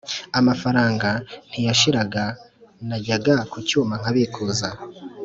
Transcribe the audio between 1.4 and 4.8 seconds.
ntiyashiraga najyaga kucyuma nkabikuza